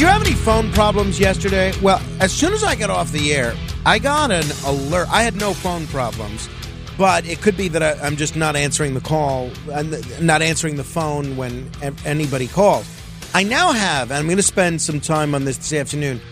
[0.00, 1.74] Did you have any phone problems yesterday?
[1.82, 5.08] Well, as soon as I got off the air, I got an alert.
[5.10, 6.48] I had no phone problems,
[6.96, 9.92] but it could be that I, I'm just not answering the call, and
[10.22, 11.70] not answering the phone when
[12.06, 12.88] anybody calls.
[13.34, 16.22] I now have, and I'm going to spend some time on this this afternoon.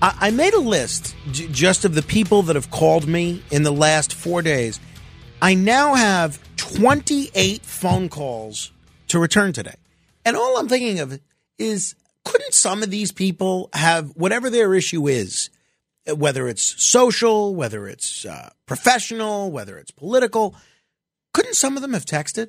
[0.00, 3.72] I, I made a list just of the people that have called me in the
[3.72, 4.78] last four days.
[5.42, 8.70] I now have 28 phone calls
[9.08, 9.74] to return today.
[10.24, 11.18] And all I'm thinking of
[11.58, 15.50] is couldn't some of these people have whatever their issue is,
[16.06, 20.54] whether it's social, whether it's uh, professional, whether it's political,
[21.32, 22.48] couldn't some of them have texted?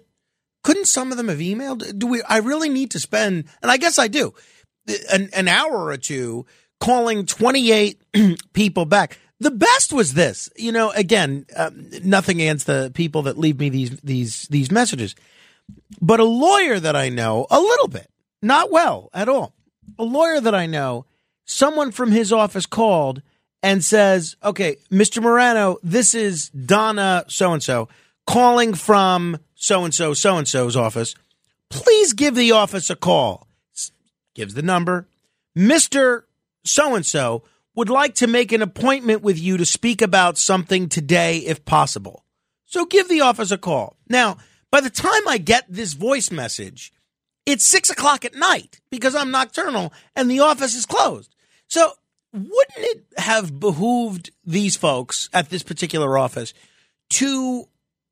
[0.64, 1.98] Couldn't some of them have emailed?
[1.98, 2.22] Do we?
[2.24, 4.34] I really need to spend, and I guess I do,
[5.12, 6.46] an, an hour or two
[6.80, 8.02] calling 28
[8.54, 9.18] people back.
[9.40, 10.92] The best was this, you know.
[10.92, 15.16] Again, um, nothing against the people that leave me these these these messages,
[16.02, 18.10] but a lawyer that I know a little bit,
[18.42, 19.54] not well at all.
[19.98, 21.06] A lawyer that I know,
[21.46, 23.22] someone from his office called
[23.62, 25.22] and says, "Okay, Mr.
[25.22, 27.90] Morano, this is Donna so and so
[28.26, 31.16] calling from so and so so and so's office.
[31.70, 33.48] Please give the office a call."
[34.36, 35.08] Gives the number.
[35.58, 36.24] Mr.
[36.64, 37.44] So and so
[37.76, 42.24] would like to make an appointment with you to speak about something today if possible.
[42.66, 43.98] So give the office a call.
[44.08, 44.38] Now,
[44.72, 46.94] by the time I get this voice message,
[47.46, 51.34] it's six o'clock at night because I'm nocturnal and the office is closed.
[51.68, 51.94] So
[52.34, 56.54] wouldn't it have behooved these folks at this particular office
[57.12, 57.68] to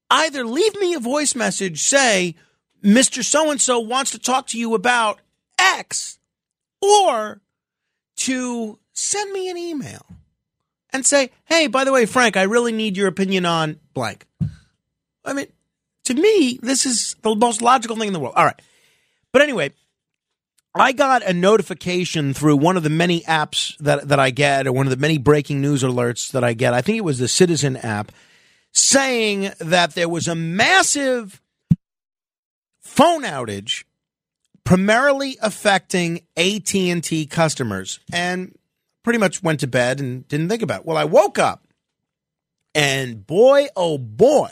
[0.10, 2.36] either leave me a voice message, say,
[2.84, 3.24] Mr.
[3.24, 5.20] So and so wants to talk to you about
[5.60, 6.20] X,
[6.82, 7.42] or
[8.18, 10.06] to send me an email
[10.92, 14.26] and say, hey, by the way, Frank, I really need your opinion on blank.
[15.26, 15.48] I mean,
[16.06, 18.36] to me, this is the most logical thing in the world.
[18.36, 18.62] All right.
[19.38, 19.72] But anyway,
[20.74, 24.72] I got a notification through one of the many apps that, that I get, or
[24.72, 26.74] one of the many breaking news alerts that I get.
[26.74, 28.12] I think it was the Citizen app,
[28.72, 31.40] saying that there was a massive
[32.80, 33.84] phone outage
[34.64, 38.58] primarily affecting AT&T customers and
[39.04, 40.88] pretty much went to bed and didn't think about it.
[40.88, 41.64] Well, I woke up
[42.74, 44.50] and boy oh boy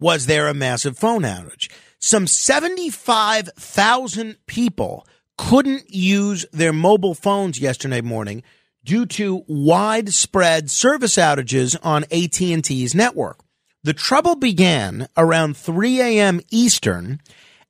[0.00, 1.68] was there a massive phone outage.
[2.04, 5.06] Some 75,000 people
[5.38, 8.42] couldn't use their mobile phones yesterday morning
[8.84, 13.38] due to widespread service outages on AT&T's network.
[13.84, 16.40] The trouble began around 3 a.m.
[16.50, 17.20] Eastern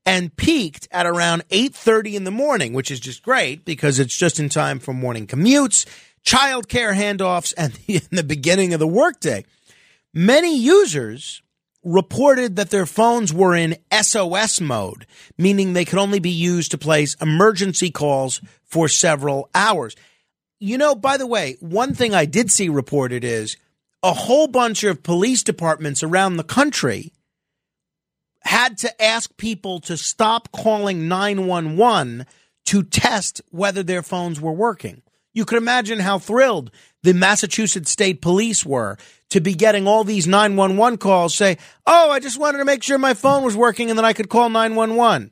[0.06, 4.40] and peaked at around 8:30 in the morning, which is just great because it's just
[4.40, 5.84] in time for morning commutes,
[6.24, 9.44] childcare handoffs and the, the beginning of the workday.
[10.14, 11.42] Many users
[11.84, 15.06] reported that their phones were in SOS mode,
[15.36, 19.96] meaning they could only be used to place emergency calls for several hours.
[20.60, 23.56] You know, by the way, one thing I did see reported is
[24.02, 27.12] a whole bunch of police departments around the country
[28.42, 32.26] had to ask people to stop calling 911
[32.64, 35.02] to test whether their phones were working.
[35.32, 36.70] You could imagine how thrilled
[37.02, 38.96] the Massachusetts State Police were
[39.30, 41.56] to be getting all these 911 calls say,
[41.86, 44.28] Oh, I just wanted to make sure my phone was working and then I could
[44.28, 45.30] call 911.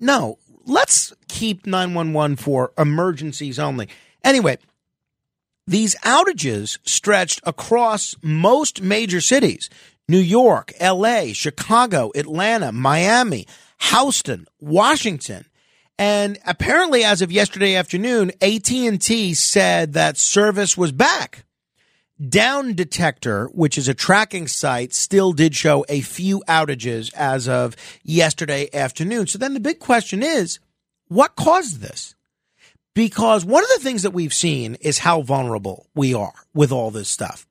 [0.00, 3.88] No, let's keep 911 for emergencies only.
[4.24, 4.58] Anyway,
[5.66, 9.70] these outages stretched across most major cities
[10.08, 13.46] New York, LA, Chicago, Atlanta, Miami,
[13.78, 15.44] Houston, Washington.
[15.98, 21.44] And apparently as of yesterday afternoon, AT&T said that service was back.
[22.26, 27.74] Down Detector, which is a tracking site, still did show a few outages as of
[28.04, 29.26] yesterday afternoon.
[29.26, 30.60] So then the big question is,
[31.08, 32.14] what caused this?
[32.94, 36.90] Because one of the things that we've seen is how vulnerable we are with all
[36.90, 37.47] this stuff.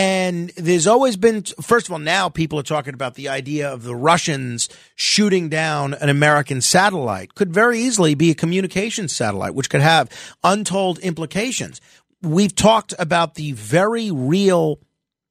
[0.00, 3.82] And there's always been, first of all, now people are talking about the idea of
[3.82, 7.34] the Russians shooting down an American satellite.
[7.34, 10.08] Could very easily be a communications satellite, which could have
[10.42, 11.82] untold implications.
[12.22, 14.80] We've talked about the very real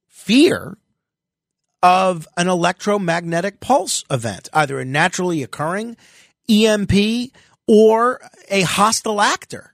[0.05, 0.77] fear
[1.81, 5.97] of an electromagnetic pulse event, either a naturally occurring
[6.47, 7.31] EMP
[7.65, 8.21] or
[8.51, 9.73] a hostile actor